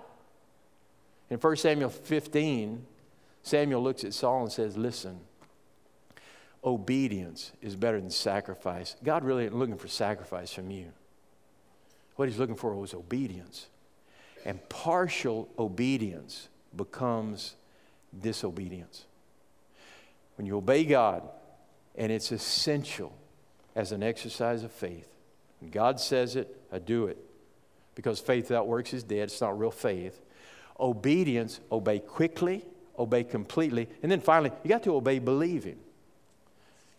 [1.31, 2.85] In 1 Samuel 15,
[3.41, 5.19] Samuel looks at Saul and says, Listen,
[6.63, 8.95] obedience is better than sacrifice.
[9.03, 10.91] God really isn't looking for sacrifice from you.
[12.21, 13.65] What he's looking for was obedience.
[14.45, 17.55] And partial obedience becomes
[18.21, 19.05] disobedience.
[20.37, 21.27] When you obey God,
[21.95, 23.11] and it's essential
[23.75, 25.09] as an exercise of faith.
[25.61, 27.17] When God says it, I do it.
[27.95, 29.23] Because faith without works is dead.
[29.23, 30.21] It's not real faith.
[30.79, 32.63] Obedience, obey quickly,
[32.99, 33.89] obey completely.
[34.03, 35.79] And then finally, you got to obey believing.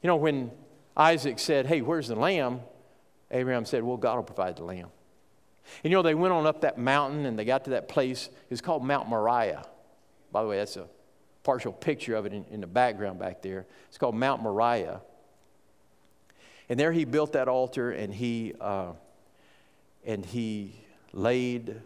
[0.02, 0.50] You know, when
[0.96, 2.62] Isaac said, Hey, where's the lamb?
[3.30, 4.88] Abraham said, Well, God will provide the lamb.
[5.82, 8.30] And you know, they went on up that mountain and they got to that place.
[8.50, 9.64] It's called Mount Moriah.
[10.30, 10.86] By the way, that's a
[11.42, 13.66] partial picture of it in, in the background back there.
[13.88, 15.00] It's called Mount Moriah.
[16.68, 18.92] And there he built that altar and he, uh,
[20.04, 20.74] and he
[21.12, 21.80] laid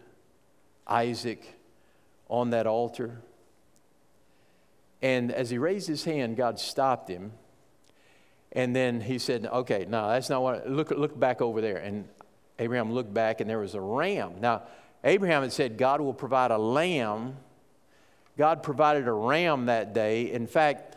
[0.85, 1.55] Isaac
[2.29, 3.21] on that altar.
[5.01, 7.33] And as he raised his hand, God stopped him.
[8.51, 11.77] And then he said, Okay, no, that's not what, look, look back over there.
[11.77, 12.07] And
[12.59, 14.33] Abraham looked back and there was a ram.
[14.39, 14.63] Now,
[15.03, 17.37] Abraham had said God will provide a lamb.
[18.37, 20.31] God provided a ram that day.
[20.31, 20.95] In fact,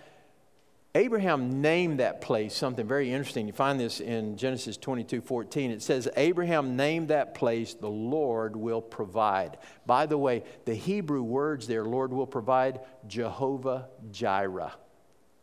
[0.95, 3.47] Abraham named that place something very interesting.
[3.47, 5.71] You find this in Genesis 22 14.
[5.71, 9.59] It says, Abraham named that place, the Lord will provide.
[9.87, 14.73] By the way, the Hebrew words there, Lord will provide, Jehovah Jireh.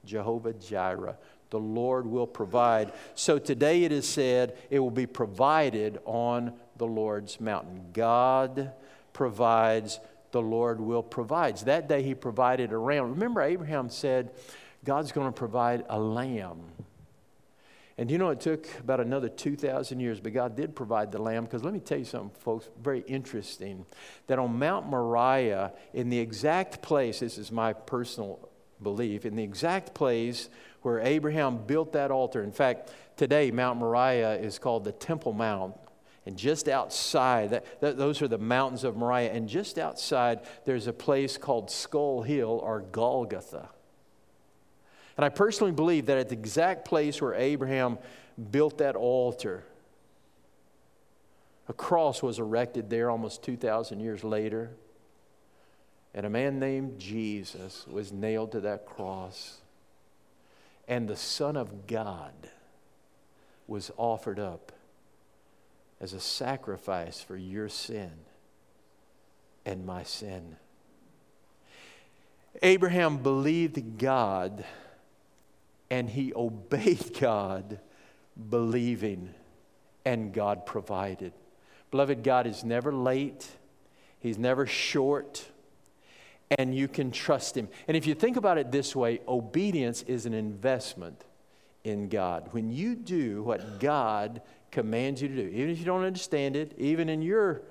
[0.03, 1.17] Jehovah Jireh
[1.49, 2.93] the Lord will provide.
[3.15, 7.85] So today it is said it will be provided on the Lord's mountain.
[7.93, 8.73] God
[9.13, 9.99] provides,
[10.31, 11.57] the Lord will provide.
[11.59, 13.11] That day he provided a ram.
[13.11, 14.31] Remember, Abraham said,
[14.83, 16.61] God's going to provide a lamb.
[17.99, 21.45] And you know, it took about another 2,000 years, but God did provide the lamb.
[21.45, 23.85] Because let me tell you something, folks, very interesting.
[24.27, 28.49] That on Mount Moriah, in the exact place, this is my personal
[28.83, 30.49] belief, in the exact place
[30.81, 32.43] where Abraham built that altar.
[32.43, 35.75] In fact, today Mount Moriah is called the Temple Mount.
[36.25, 39.31] And just outside, that, that, those are the mountains of Moriah.
[39.31, 43.69] And just outside, there's a place called Skull Hill or Golgotha.
[45.15, 47.97] And I personally believe that at the exact place where Abraham
[48.51, 49.63] built that altar,
[51.69, 54.71] A cross was erected there almost 2,000 years later.
[56.13, 59.57] And a man named Jesus was nailed to that cross.
[60.87, 62.33] And the Son of God
[63.67, 64.71] was offered up
[65.99, 68.11] as a sacrifice for your sin
[69.65, 70.55] and my sin.
[72.61, 74.63] Abraham believed God
[75.89, 77.79] and he obeyed God,
[78.49, 79.33] believing,
[80.05, 81.33] and God provided.
[81.91, 83.47] Beloved, God is never late,
[84.19, 85.45] He's never short,
[86.51, 87.67] and you can trust Him.
[87.87, 91.25] And if you think about it this way, obedience is an investment
[91.83, 92.49] in God.
[92.51, 94.41] When you do what God
[94.71, 97.63] commands you to do, even if you don't understand it, even in your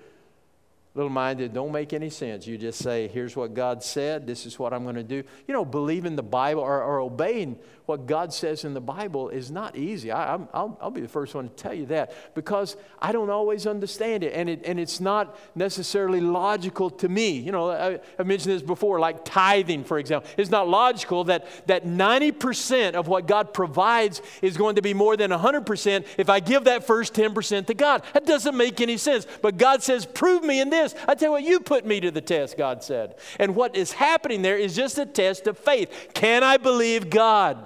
[0.96, 2.46] little mind that don't make any sense.
[2.46, 5.22] You just say, here's what God said, this is what I'm going to do.
[5.46, 9.50] You know, believing the Bible or, or obeying what God says in the Bible is
[9.50, 10.10] not easy.
[10.10, 13.66] I, will I'll be the first one to tell you that because I don't always
[13.66, 17.30] understand it and, it, and it's not necessarily logical to me.
[17.38, 20.28] You know, I, I mentioned this before, like tithing, for example.
[20.36, 25.16] It's not logical that, that 90% of what God provides is going to be more
[25.16, 28.02] than 100% if I give that first 10% to God.
[28.14, 29.26] That doesn't make any sense.
[29.42, 30.85] But God says, prove me in this.
[31.06, 33.16] I tell you what, you put me to the test, God said.
[33.38, 36.10] And what is happening there is just a test of faith.
[36.14, 37.64] Can I believe God?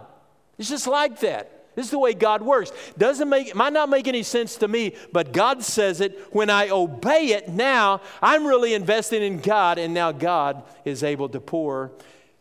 [0.58, 1.60] It's just like that.
[1.74, 2.72] This is the way God works.
[2.98, 6.18] Doesn't make might not make any sense to me, but God says it.
[6.30, 11.28] When I obey it, now I'm really investing in God, and now God is able
[11.30, 11.92] to pour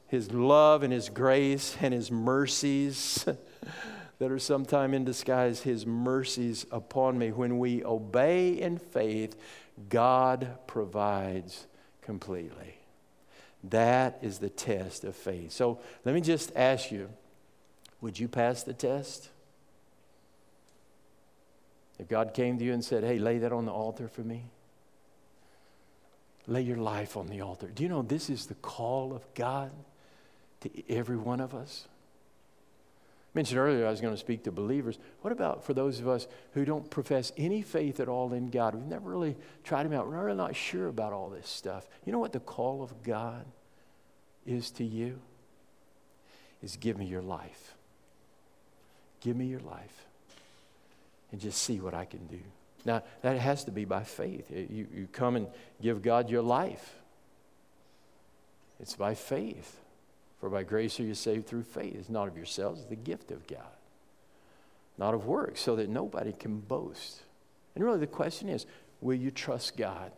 [0.07, 3.23] His love and His grace and His mercies
[4.19, 7.31] that are sometime in disguise, His mercies upon me.
[7.31, 9.37] When we obey in faith,
[9.87, 11.67] God provides
[12.01, 12.75] completely.
[13.63, 15.51] That is the test of faith.
[15.51, 17.09] So let me just ask you
[18.01, 19.29] would you pass the test?
[21.97, 24.45] If God came to you and said, Hey, lay that on the altar for me,
[26.47, 27.67] lay your life on the altar.
[27.67, 29.71] Do you know this is the call of God
[30.61, 31.87] to every one of us?
[33.33, 34.97] Mentioned earlier I was going to speak to believers.
[35.21, 38.73] What about for those of us who don't profess any faith at all in God?
[38.73, 40.07] We've never really tried Him out.
[40.07, 41.87] We're really not sure about all this stuff.
[42.05, 43.45] You know what the call of God
[44.45, 45.19] is to you?
[46.63, 47.75] Is give me your life.
[49.21, 50.05] Give me your life
[51.31, 52.39] and just see what I can do.
[52.85, 54.49] Now, that has to be by faith.
[54.51, 55.47] You, you come and
[55.81, 56.95] give God your life.
[58.79, 59.79] It's by faith.
[60.39, 61.95] For by grace are you saved through faith.
[61.95, 63.75] It's not of yourselves, it's the gift of God,
[64.97, 67.21] not of works, so that nobody can boast.
[67.75, 68.65] And really, the question is
[69.01, 70.11] will you trust God?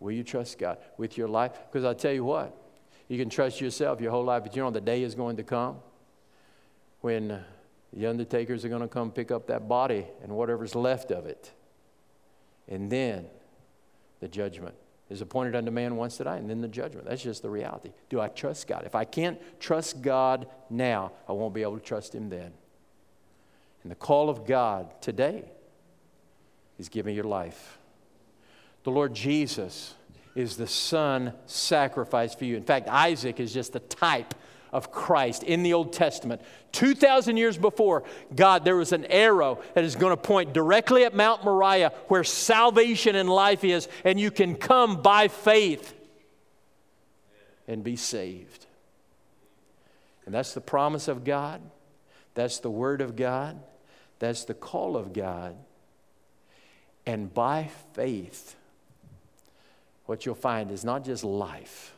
[0.00, 1.52] Will you trust God with your life?
[1.70, 2.56] Because I tell you what,
[3.08, 5.42] you can trust yourself your whole life, but you know the day is going to
[5.42, 5.76] come
[7.02, 7.40] when
[7.92, 11.52] the undertakers are going to come pick up that body and whatever's left of it.
[12.68, 13.26] And then
[14.20, 14.74] the judgment
[15.12, 17.06] is appointed unto man once to die, and then the judgment.
[17.06, 17.92] That's just the reality.
[18.08, 18.84] Do I trust God?
[18.86, 22.52] If I can't trust God now, I won't be able to trust Him then.
[23.82, 25.44] And the call of God today
[26.78, 27.78] is giving your life.
[28.84, 29.94] The Lord Jesus
[30.34, 32.56] is the son sacrificed for you.
[32.56, 34.34] In fact, Isaac is just the type
[34.72, 36.40] of Christ in the Old Testament.
[36.72, 38.04] 2,000 years before,
[38.34, 42.24] God, there was an arrow that is going to point directly at Mount Moriah where
[42.24, 45.94] salvation and life is, and you can come by faith
[47.68, 48.66] and be saved.
[50.24, 51.60] And that's the promise of God,
[52.34, 53.60] that's the Word of God,
[54.18, 55.56] that's the call of God.
[57.04, 58.56] And by faith,
[60.06, 61.94] what you'll find is not just life,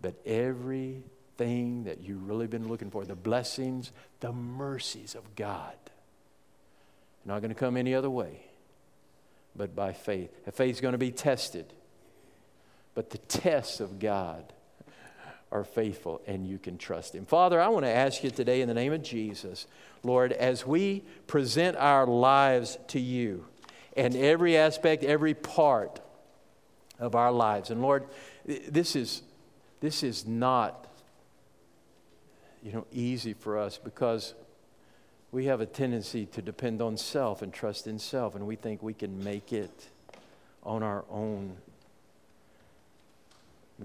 [0.00, 1.02] but every
[1.36, 5.74] thing that you've really been looking for the blessings, the mercies of God.
[7.24, 8.42] Are not going to come any other way
[9.54, 10.30] but by faith.
[10.46, 11.66] A faith is going to be tested,
[12.94, 14.52] but the tests of God
[15.50, 17.26] are faithful and you can trust Him.
[17.26, 19.66] Father, I want to ask you today in the name of Jesus,
[20.02, 23.44] Lord, as we present our lives to you
[23.96, 26.00] and every aspect, every part
[26.98, 28.04] of our lives, and Lord,
[28.46, 29.22] this is,
[29.80, 30.86] this is not
[32.62, 34.34] you know, easy for us because
[35.32, 38.82] we have a tendency to depend on self and trust in self, and we think
[38.82, 39.88] we can make it
[40.62, 41.56] on our own.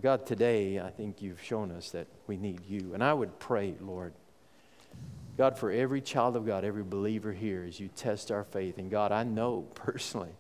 [0.02, 2.94] God, today, I think you've shown us that we need you.
[2.94, 4.14] And I would pray, Lord,
[5.38, 8.78] God, for every child of God, every believer here, as you test our faith.
[8.78, 10.36] And God, I know personally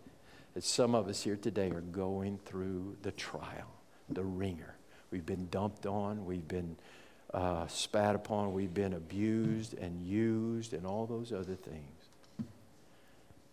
[0.53, 3.71] that some of us here today are going through the trial,
[4.09, 4.75] the wringer.
[5.09, 6.75] We've been dumped on, we've been
[7.33, 12.49] uh, spat upon, we've been abused and used, and all those other things.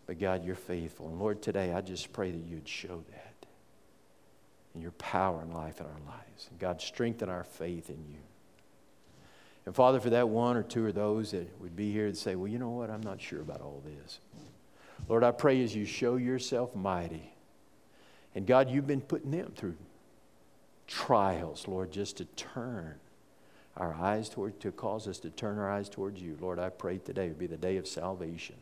[0.07, 1.07] But God, you're faithful.
[1.07, 3.33] And Lord, today I just pray that you'd show that
[4.75, 6.47] in your power and life in our lives.
[6.49, 8.19] And God, strengthen our faith in you.
[9.65, 12.35] And Father, for that one or two of those that would be here and say,
[12.35, 12.91] well, you know what?
[12.91, 14.19] I'm not sure about all this.
[15.09, 17.33] Lord, I pray as you show yourself mighty.
[18.35, 19.75] And God, you've been putting them through
[20.87, 22.95] trials, Lord, just to turn
[23.77, 26.37] our eyes toward, to cause us to turn our eyes towards you.
[26.39, 28.55] Lord, I pray today would be the day of salvation.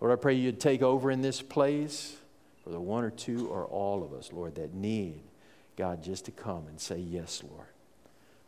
[0.00, 2.16] Lord, I pray you'd take over in this place
[2.62, 5.22] for the one or two or all of us, Lord, that need
[5.76, 7.66] God just to come and say, Yes, Lord.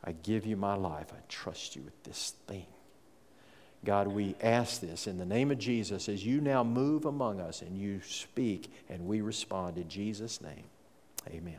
[0.05, 1.13] I give you my life.
[1.13, 2.67] I trust you with this thing.
[3.85, 7.63] God, we ask this in the name of Jesus as you now move among us
[7.63, 10.65] and you speak and we respond in Jesus' name.
[11.29, 11.59] Amen.